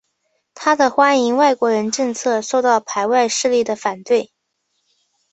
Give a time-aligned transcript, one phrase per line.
[0.55, 4.31] 他的欢迎外国人政策受到排外势力的反对。